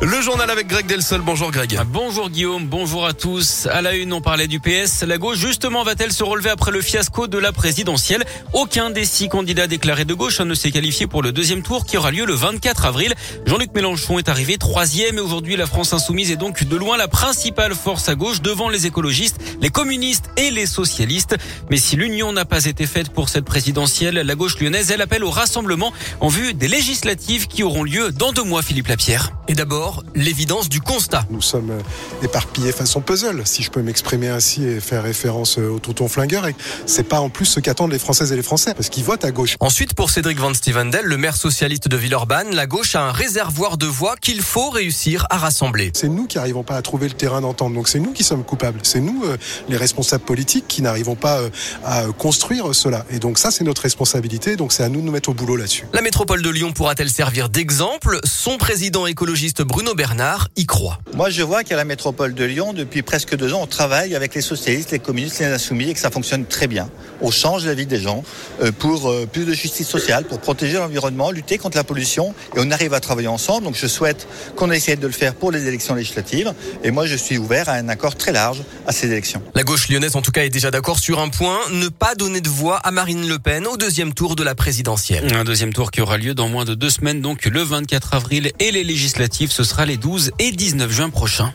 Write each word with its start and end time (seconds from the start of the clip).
Le 0.00 0.20
journal 0.20 0.48
avec 0.48 0.68
Greg 0.68 0.86
Delsol. 0.86 1.22
Bonjour 1.22 1.50
Greg. 1.50 1.76
Ah, 1.76 1.82
bonjour 1.82 2.30
Guillaume, 2.30 2.68
bonjour 2.68 3.04
à 3.04 3.14
tous. 3.14 3.66
À 3.66 3.82
la 3.82 3.94
une, 3.94 4.12
on 4.12 4.20
parlait 4.20 4.46
du 4.46 4.60
PS. 4.60 5.02
La 5.02 5.18
gauche, 5.18 5.38
justement, 5.38 5.82
va-t-elle 5.82 6.12
se 6.12 6.22
relever 6.22 6.50
après 6.50 6.70
le 6.70 6.80
fiasco 6.80 7.26
de 7.26 7.36
la 7.36 7.50
présidentielle? 7.50 8.24
Aucun 8.52 8.90
des 8.90 9.04
six 9.04 9.28
candidats 9.28 9.66
déclarés 9.66 10.04
de 10.04 10.14
gauche 10.14 10.40
ne 10.40 10.54
s'est 10.54 10.70
qualifié 10.70 11.08
pour 11.08 11.20
le 11.20 11.32
deuxième 11.32 11.62
tour 11.62 11.84
qui 11.84 11.96
aura 11.96 12.12
lieu 12.12 12.26
le 12.26 12.34
24 12.34 12.84
avril. 12.84 13.12
Jean-Luc 13.44 13.74
Mélenchon 13.74 14.20
est 14.20 14.28
arrivé 14.28 14.56
troisième 14.56 15.18
et 15.18 15.20
aujourd'hui, 15.20 15.56
la 15.56 15.66
France 15.66 15.92
insoumise 15.92 16.30
est 16.30 16.36
donc 16.36 16.62
de 16.62 16.76
loin 16.76 16.96
la 16.96 17.08
principale 17.08 17.74
force 17.74 18.08
à 18.08 18.14
gauche 18.14 18.40
devant 18.40 18.68
les 18.68 18.86
écologistes, 18.86 19.40
les 19.60 19.70
communistes 19.70 20.30
et 20.36 20.52
les 20.52 20.66
socialistes. 20.66 21.36
Mais 21.70 21.76
si 21.76 21.96
l'union 21.96 22.32
n'a 22.32 22.44
pas 22.44 22.66
été 22.66 22.86
faite 22.86 23.10
pour 23.10 23.28
cette 23.28 23.44
présidentielle, 23.44 24.14
la 24.14 24.34
gauche 24.36 24.60
lyonnaise, 24.60 24.92
elle 24.92 25.02
appelle 25.02 25.24
au 25.24 25.30
rassemblement 25.30 25.92
en 26.20 26.28
vue 26.28 26.54
des 26.54 26.68
législatives 26.68 27.48
qui 27.48 27.64
auront 27.64 27.82
lieu 27.82 28.12
dans 28.12 28.30
deux 28.30 28.44
mois, 28.44 28.62
Philippe 28.62 28.86
Lapierre. 28.86 29.32
Et 29.48 29.54
d'abord, 29.54 29.87
l'évidence 30.14 30.68
du 30.68 30.80
constat. 30.80 31.24
Nous 31.30 31.42
sommes 31.42 31.70
euh, 31.70 32.24
éparpillés 32.24 32.72
façon 32.72 33.00
puzzle, 33.00 33.42
si 33.44 33.62
je 33.62 33.70
peux 33.70 33.82
m'exprimer 33.82 34.28
ainsi 34.28 34.64
et 34.64 34.80
faire 34.80 35.02
référence 35.02 35.58
euh, 35.58 35.68
au 35.68 35.78
tonton 35.78 36.08
flingueur. 36.08 36.46
Et 36.46 36.54
c'est 36.86 37.08
pas 37.08 37.20
en 37.20 37.28
plus 37.28 37.46
ce 37.46 37.60
qu'attendent 37.60 37.92
les 37.92 37.98
Françaises 37.98 38.32
et 38.32 38.36
les 38.36 38.42
Français, 38.42 38.74
parce 38.74 38.88
qu'ils 38.88 39.04
votent 39.04 39.24
à 39.24 39.30
gauche. 39.30 39.56
Ensuite, 39.60 39.94
pour 39.94 40.10
Cédric 40.10 40.38
Van 40.38 40.52
Stevendel, 40.54 41.04
le 41.04 41.16
maire 41.16 41.36
socialiste 41.36 41.88
de 41.88 41.96
Villeurbanne, 41.96 42.54
la 42.54 42.66
gauche 42.66 42.94
a 42.94 43.02
un 43.02 43.12
réservoir 43.12 43.76
de 43.76 43.86
voix 43.86 44.16
qu'il 44.16 44.42
faut 44.42 44.70
réussir 44.70 45.26
à 45.30 45.38
rassembler. 45.38 45.90
C'est 45.94 46.08
nous 46.08 46.26
qui 46.26 46.38
n'arrivons 46.38 46.62
pas 46.62 46.76
à 46.76 46.82
trouver 46.82 47.08
le 47.08 47.14
terrain 47.14 47.40
d'entente. 47.40 47.74
Donc 47.74 47.88
c'est 47.88 48.00
nous 48.00 48.12
qui 48.12 48.24
sommes 48.24 48.44
coupables. 48.44 48.80
C'est 48.82 49.00
nous, 49.00 49.24
euh, 49.24 49.36
les 49.68 49.76
responsables 49.76 50.24
politiques, 50.24 50.66
qui 50.68 50.82
n'arrivons 50.82 51.16
pas 51.16 51.40
à 51.84 52.04
construire 52.16 52.74
cela. 52.74 53.04
Et 53.10 53.18
donc 53.18 53.38
ça, 53.38 53.50
c'est 53.50 53.64
notre 53.64 53.82
responsabilité. 53.82 54.56
Donc 54.56 54.72
c'est 54.72 54.84
à 54.84 54.88
nous 54.88 55.00
de 55.00 55.06
nous 55.06 55.12
mettre 55.12 55.30
au 55.30 55.34
boulot 55.34 55.56
là-dessus. 55.56 55.86
La 55.92 56.02
métropole 56.02 56.42
de 56.42 56.50
Lyon 56.50 56.72
pourra-t-elle 56.72 57.10
servir 57.10 57.48
d'exemple? 57.48 58.20
Son 58.24 58.58
président 58.58 59.06
écologiste 59.06 59.62
Bruno 59.62 59.77
Bernard 59.94 60.48
y 60.56 60.66
croit. 60.66 60.98
Moi, 61.14 61.30
je 61.30 61.42
vois 61.42 61.64
qu'à 61.64 61.76
la 61.76 61.84
métropole 61.84 62.34
de 62.34 62.44
Lyon, 62.44 62.72
depuis 62.72 63.02
presque 63.02 63.36
deux 63.36 63.52
ans, 63.54 63.60
on 63.62 63.66
travaille 63.66 64.14
avec 64.14 64.34
les 64.34 64.40
socialistes, 64.40 64.90
les 64.90 64.98
communistes, 64.98 65.38
les 65.38 65.46
insoumis 65.46 65.90
et 65.90 65.94
que 65.94 66.00
ça 66.00 66.10
fonctionne 66.10 66.44
très 66.46 66.66
bien. 66.66 66.88
On 67.20 67.30
change 67.30 67.66
la 67.66 67.74
vie 67.74 67.86
des 67.86 68.00
gens 68.00 68.22
euh, 68.62 68.70
pour 68.70 69.08
euh, 69.08 69.26
plus 69.26 69.44
de 69.44 69.52
justice 69.52 69.88
sociale, 69.88 70.24
pour 70.24 70.40
protéger 70.40 70.78
l'environnement, 70.78 71.30
lutter 71.30 71.58
contre 71.58 71.76
la 71.76 71.84
pollution 71.84 72.34
et 72.54 72.58
on 72.58 72.70
arrive 72.70 72.92
à 72.94 73.00
travailler 73.00 73.28
ensemble. 73.28 73.64
Donc 73.64 73.76
je 73.76 73.86
souhaite 73.86 74.28
qu'on 74.56 74.70
essaie 74.70 74.96
de 74.96 75.06
le 75.06 75.12
faire 75.12 75.34
pour 75.34 75.50
les 75.50 75.66
élections 75.66 75.94
législatives 75.94 76.52
et 76.84 76.90
moi 76.90 77.06
je 77.06 77.16
suis 77.16 77.38
ouvert 77.38 77.68
à 77.68 77.72
un 77.72 77.88
accord 77.88 78.16
très 78.16 78.32
large 78.32 78.62
à 78.86 78.92
ces 78.92 79.06
élections. 79.06 79.42
La 79.54 79.62
gauche 79.62 79.88
lyonnaise 79.88 80.16
en 80.16 80.22
tout 80.22 80.32
cas 80.32 80.44
est 80.44 80.50
déjà 80.50 80.70
d'accord 80.70 80.98
sur 80.98 81.18
un 81.18 81.28
point, 81.28 81.58
ne 81.72 81.88
pas 81.88 82.14
donner 82.14 82.40
de 82.40 82.48
voix 82.48 82.76
à 82.78 82.90
Marine 82.90 83.26
Le 83.28 83.38
Pen 83.38 83.66
au 83.66 83.76
deuxième 83.76 84.12
tour 84.12 84.36
de 84.36 84.44
la 84.44 84.54
présidentielle. 84.54 85.32
Un 85.34 85.44
deuxième 85.44 85.72
tour 85.72 85.90
qui 85.90 86.00
aura 86.00 86.18
lieu 86.18 86.34
dans 86.34 86.48
moins 86.48 86.64
de 86.64 86.74
deux 86.74 86.90
semaines, 86.90 87.20
donc 87.20 87.44
le 87.46 87.62
24 87.62 88.14
avril 88.14 88.52
et 88.58 88.70
les 88.70 88.84
législatives, 88.84 89.50
ce 89.50 89.64
sera 89.68 89.84
les 89.84 89.98
12 89.98 90.32
et 90.38 90.50
19 90.50 90.90
juin 90.90 91.10
prochains. 91.10 91.52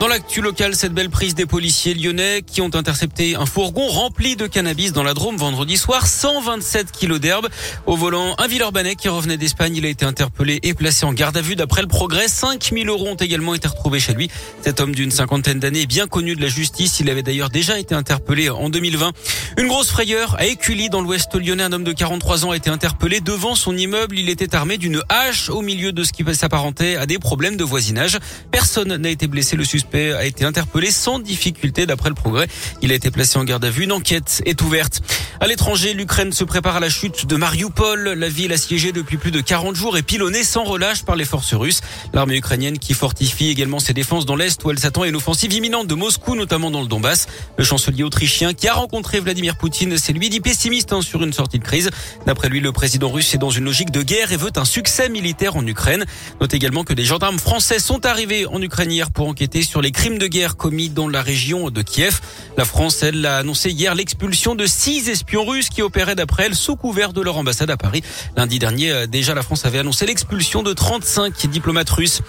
Dans 0.00 0.08
l'actu 0.08 0.40
local, 0.40 0.74
cette 0.74 0.94
belle 0.94 1.10
prise 1.10 1.34
des 1.34 1.44
policiers 1.44 1.92
lyonnais 1.92 2.40
qui 2.40 2.62
ont 2.62 2.74
intercepté 2.74 3.36
un 3.36 3.44
fourgon 3.44 3.86
rempli 3.86 4.34
de 4.34 4.46
cannabis 4.46 4.94
dans 4.94 5.02
la 5.02 5.12
Drôme 5.12 5.36
vendredi 5.36 5.76
soir, 5.76 6.06
127 6.06 6.90
kilos 6.90 7.20
d'herbe. 7.20 7.48
Au 7.84 7.96
volant, 7.96 8.34
un 8.38 8.46
Villeurbanais 8.46 8.96
qui 8.96 9.10
revenait 9.10 9.36
d'Espagne, 9.36 9.76
il 9.76 9.84
a 9.84 9.90
été 9.90 10.06
interpellé 10.06 10.58
et 10.62 10.72
placé 10.72 11.04
en 11.04 11.12
garde 11.12 11.36
à 11.36 11.42
vue. 11.42 11.54
D'après 11.54 11.82
le 11.82 11.86
progrès, 11.86 12.28
5000 12.28 12.88
euros 12.88 13.08
ont 13.08 13.14
également 13.14 13.54
été 13.54 13.68
retrouvés 13.68 14.00
chez 14.00 14.14
lui. 14.14 14.30
Cet 14.62 14.80
homme 14.80 14.94
d'une 14.94 15.10
cinquantaine 15.10 15.60
d'années 15.60 15.82
est 15.82 15.86
bien 15.86 16.06
connu 16.06 16.34
de 16.34 16.40
la 16.40 16.48
justice. 16.48 16.98
Il 17.00 17.10
avait 17.10 17.22
d'ailleurs 17.22 17.50
déjà 17.50 17.78
été 17.78 17.94
interpellé 17.94 18.48
en 18.48 18.70
2020. 18.70 19.12
Une 19.58 19.68
grosse 19.68 19.90
frayeur 19.90 20.34
à 20.38 20.46
Écully 20.46 20.88
dans 20.88 21.02
l'ouest 21.02 21.34
lyonnais. 21.34 21.64
Un 21.64 21.72
homme 21.74 21.84
de 21.84 21.92
43 21.92 22.46
ans 22.46 22.52
a 22.52 22.56
été 22.56 22.70
interpellé 22.70 23.20
devant 23.20 23.54
son 23.54 23.76
immeuble. 23.76 24.18
Il 24.18 24.30
était 24.30 24.54
armé 24.54 24.78
d'une 24.78 25.02
hache 25.10 25.50
au 25.50 25.60
milieu 25.60 25.92
de 25.92 26.04
ce 26.04 26.14
qui 26.14 26.24
s'apparentait 26.32 26.96
à 26.96 27.04
des 27.04 27.18
problèmes 27.18 27.58
de 27.58 27.64
voisinage. 27.64 28.18
Personne 28.50 28.96
n'a 28.96 29.10
été 29.10 29.26
blessé. 29.26 29.56
Le 29.56 29.64
suspect 29.64 29.89
a 29.94 30.24
été 30.24 30.44
interpellé 30.44 30.90
sans 30.90 31.18
difficulté 31.18 31.86
d'après 31.86 32.08
le 32.08 32.14
progrès. 32.14 32.46
Il 32.82 32.92
a 32.92 32.94
été 32.94 33.10
placé 33.10 33.38
en 33.38 33.44
garde 33.44 33.64
à 33.64 33.70
vue. 33.70 33.84
Une 33.84 33.92
enquête 33.92 34.42
est 34.46 34.60
ouverte. 34.62 35.02
À 35.42 35.46
l'étranger, 35.46 35.94
l'Ukraine 35.94 36.32
se 36.32 36.44
prépare 36.44 36.76
à 36.76 36.80
la 36.80 36.90
chute 36.90 37.24
de 37.24 37.34
Mariupol. 37.34 38.10
La 38.10 38.28
ville 38.28 38.52
assiégée 38.52 38.92
depuis 38.92 39.16
plus 39.16 39.30
de 39.30 39.40
40 39.40 39.74
jours 39.74 39.96
est 39.96 40.02
pilonnée 40.02 40.44
sans 40.44 40.64
relâche 40.64 41.02
par 41.02 41.16
les 41.16 41.24
forces 41.24 41.54
russes. 41.54 41.80
L'armée 42.12 42.36
ukrainienne 42.36 42.78
qui 42.78 42.92
fortifie 42.92 43.48
également 43.48 43.78
ses 43.78 43.94
défenses 43.94 44.26
dans 44.26 44.36
l'Est 44.36 44.62
où 44.62 44.70
elle 44.70 44.78
s'attend 44.78 45.00
à 45.00 45.08
une 45.08 45.16
offensive 45.16 45.50
imminente 45.54 45.86
de 45.86 45.94
Moscou, 45.94 46.34
notamment 46.34 46.70
dans 46.70 46.82
le 46.82 46.88
Donbass. 46.88 47.26
Le 47.56 47.64
chancelier 47.64 48.02
autrichien 48.02 48.52
qui 48.52 48.68
a 48.68 48.74
rencontré 48.74 49.18
Vladimir 49.18 49.56
Poutine 49.56 49.96
c'est 49.96 50.12
lui 50.12 50.28
dit 50.28 50.40
pessimiste 50.40 50.92
hein, 50.92 51.00
sur 51.00 51.22
une 51.22 51.32
sortie 51.32 51.58
de 51.58 51.64
crise. 51.64 51.88
D'après 52.26 52.50
lui, 52.50 52.60
le 52.60 52.70
président 52.70 53.08
russe 53.08 53.34
est 53.34 53.38
dans 53.38 53.48
une 53.48 53.64
logique 53.64 53.92
de 53.92 54.02
guerre 54.02 54.32
et 54.32 54.36
veut 54.36 54.52
un 54.56 54.66
succès 54.66 55.08
militaire 55.08 55.56
en 55.56 55.66
Ukraine. 55.66 56.04
Note 56.42 56.52
également 56.52 56.84
que 56.84 56.92
des 56.92 57.06
gendarmes 57.06 57.38
français 57.38 57.78
sont 57.78 58.04
arrivés 58.04 58.44
en 58.44 58.60
Ukraine 58.60 58.92
hier 58.92 59.10
pour 59.10 59.26
enquêter 59.26 59.62
sur 59.62 59.80
les 59.80 59.90
crimes 59.90 60.18
de 60.18 60.26
guerre 60.26 60.58
commis 60.58 60.90
dans 60.90 61.08
la 61.08 61.22
région 61.22 61.70
de 61.70 61.80
Kiev. 61.80 62.20
La 62.58 62.66
France, 62.66 63.02
elle, 63.02 63.24
a 63.24 63.38
annoncé 63.38 63.70
hier 63.70 63.94
l'expulsion 63.94 64.54
de 64.54 64.66
six 64.66 65.08
espions 65.08 65.29
russes 65.36 65.68
qui 65.68 65.82
opéraient 65.82 66.14
d'après 66.14 66.46
elle 66.46 66.54
sous 66.54 66.76
couvert 66.76 67.12
de 67.12 67.20
leur 67.20 67.36
ambassade 67.36 67.70
à 67.70 67.76
Paris. 67.76 68.02
Lundi 68.36 68.58
dernier, 68.58 68.90
euh, 68.90 69.06
déjà 69.06 69.34
la 69.34 69.42
France 69.42 69.64
avait 69.66 69.78
annoncé 69.78 70.06
l'expulsion 70.06 70.62
de 70.62 70.72
35 70.72 71.46
diplomates 71.46 71.90
russes. 71.90 72.22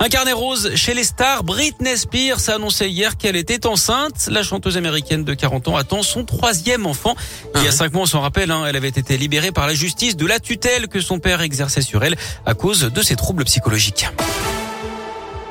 Un 0.00 0.08
carnet 0.08 0.32
rose 0.32 0.74
chez 0.74 0.94
les 0.94 1.04
stars. 1.04 1.42
Britney 1.44 1.96
Spears 1.96 2.48
a 2.48 2.52
annoncé 2.52 2.88
hier 2.88 3.16
qu'elle 3.16 3.36
était 3.36 3.66
enceinte. 3.66 4.28
La 4.30 4.42
chanteuse 4.42 4.76
américaine 4.76 5.24
de 5.24 5.34
40 5.34 5.68
ans 5.68 5.76
attend 5.76 6.02
son 6.02 6.24
troisième 6.24 6.86
enfant. 6.86 7.14
Il 7.54 7.62
y 7.62 7.66
a 7.66 7.68
ah 7.68 7.72
cinq 7.72 7.92
mois, 7.92 8.02
on 8.02 8.06
s'en 8.06 8.20
rappelle, 8.20 8.50
hein, 8.50 8.64
elle 8.66 8.76
avait 8.76 8.88
été 8.88 9.16
libérée 9.16 9.52
par 9.52 9.66
la 9.66 9.74
justice 9.74 10.16
de 10.16 10.26
la 10.26 10.38
tutelle 10.38 10.88
que 10.88 11.00
son 11.00 11.18
père 11.18 11.40
exerçait 11.40 11.80
sur 11.82 12.04
elle 12.04 12.16
à 12.44 12.54
cause 12.54 12.80
de 12.92 13.02
ses 13.02 13.16
troubles 13.16 13.44
psychologiques. 13.44 14.06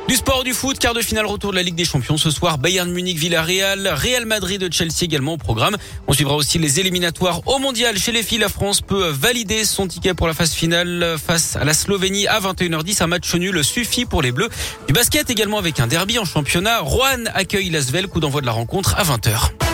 Du 0.08 0.14
sport, 0.16 0.44
du 0.44 0.54
foot, 0.54 0.78
quart 0.78 0.94
de 0.94 1.02
finale 1.02 1.26
retour 1.26 1.50
de 1.50 1.56
la 1.56 1.64
Ligue 1.64 1.74
des 1.74 1.84
Champions 1.84 2.18
ce 2.18 2.30
soir. 2.30 2.60
Bayern 2.60 2.92
Munich, 2.92 3.18
Villarreal, 3.18 3.88
Real 3.88 4.26
Madrid 4.28 4.62
de 4.62 4.72
Chelsea 4.72 5.02
également 5.02 5.34
au 5.34 5.38
programme. 5.38 5.78
On 6.08 6.14
suivra 6.14 6.36
aussi 6.36 6.60
les 6.60 6.80
éliminatoires 6.80 7.42
au 7.48 7.58
mondial. 7.58 7.98
Chez 7.98 8.12
les 8.12 8.22
filles, 8.22 8.38
la 8.38 8.50
France 8.50 8.82
peut 8.82 9.10
valider 9.10 9.66
son 9.66 9.88
ticket 9.88 10.14
pour 10.14 10.28
la 10.28 10.36
phase 10.36 10.54
finale 10.54 11.16
face 11.18 11.56
à 11.56 11.64
la 11.64 11.74
Slovénie 11.74 12.28
à 12.28 12.40
21h10. 12.40 13.02
Un 13.02 13.08
match 13.08 13.34
nul 13.34 13.64
suffit 13.64 14.06
pour 14.06 14.22
les 14.22 14.32
Bleus. 14.32 14.50
Du 14.86 14.94
basket 14.94 15.32
également 15.32 15.58
avec 15.58 15.80
un 15.80 15.88
derby 15.88 16.20
en 16.20 16.26
championnat. 16.26 16.82
Rouen 16.82 17.26
accueille 17.34 17.72
Lasvel, 17.72 18.08
coup 18.08 18.20
d'envoi 18.20 18.42
de 18.42 18.46
la 18.46 18.52
rencontre 18.52 18.96
à 19.00 19.04
20h. 19.04 19.65